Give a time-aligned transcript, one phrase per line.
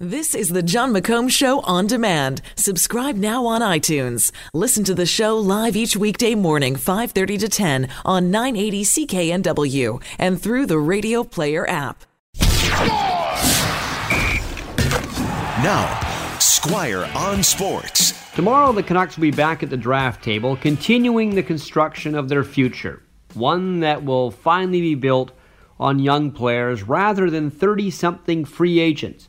[0.00, 2.42] This is the Jon McComb Show on demand.
[2.56, 4.32] Subscribe now on iTunes.
[4.52, 10.42] Listen to the show live each weekday morning, 5:30 to 10 on 980 CKNW and
[10.42, 12.02] through the Radio Player app.
[15.62, 16.00] Now,
[16.40, 18.14] Squire on Sports.
[18.34, 22.42] Tomorrow, the Canucks will be back at the draft table, continuing the construction of their
[22.42, 23.00] future.
[23.34, 25.30] One that will finally be built
[25.78, 29.28] on young players rather than 30 something free agents.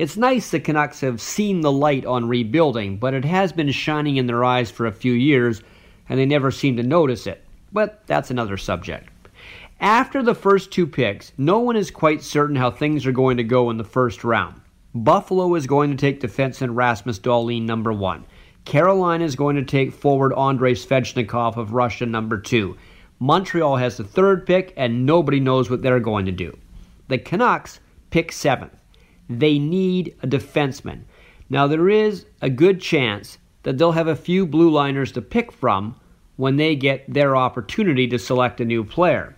[0.00, 4.16] It's nice the Canucks have seen the light on rebuilding, but it has been shining
[4.16, 5.60] in their eyes for a few years,
[6.08, 7.44] and they never seem to notice it.
[7.70, 9.10] But that's another subject.
[9.78, 13.44] After the first two picks, no one is quite certain how things are going to
[13.44, 14.62] go in the first round.
[14.94, 18.24] Buffalo is going to take defenseman Rasmus Dahlin number one.
[18.64, 22.74] Carolina is going to take forward Andrei Svechnikov of Russia number two.
[23.18, 26.56] Montreal has the third pick, and nobody knows what they're going to do.
[27.08, 28.79] The Canucks pick seventh
[29.30, 31.02] they need a defenseman.
[31.48, 35.52] Now, there is a good chance that they'll have a few blue liners to pick
[35.52, 35.94] from
[36.36, 39.36] when they get their opportunity to select a new player.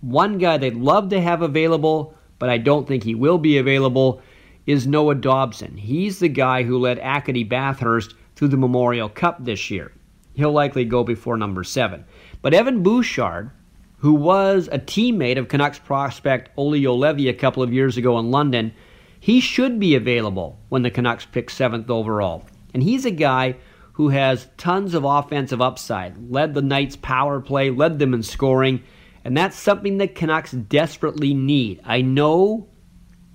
[0.00, 4.20] One guy they'd love to have available, but I don't think he will be available,
[4.66, 5.76] is Noah Dobson.
[5.76, 9.92] He's the guy who led Acadie Bathurst through the Memorial Cup this year.
[10.34, 12.04] He'll likely go before number seven.
[12.42, 13.50] But Evan Bouchard,
[13.98, 18.30] who was a teammate of Canucks prospect Olli Juolevi a couple of years ago in
[18.30, 18.72] London,
[19.18, 22.44] he should be available when the Canucks pick seventh overall.
[22.74, 23.56] And he's a guy
[23.94, 28.82] who has tons of offensive upside, led the Knights' power play, led them in scoring,
[29.24, 31.80] and that's something that Canucks desperately need.
[31.84, 32.68] I know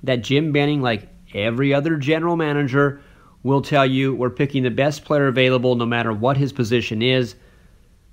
[0.04, 3.02] that Jim Benning, like every other general manager,
[3.44, 7.36] will tell you we're picking the best player available no matter what his position is.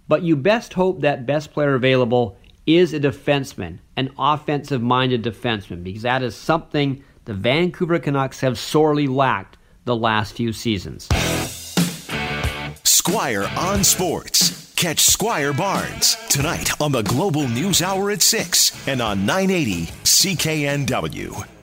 [0.08, 5.84] But you best hope that best player available is a defenseman, an offensive minded defenseman,
[5.84, 11.06] because that is something the Vancouver Canucks have sorely lacked the last few seasons.
[12.84, 14.72] Squire on Sports.
[14.76, 21.57] Catch Squire Barnes tonight on the Global News Hour at 6 and on 980 CKNW.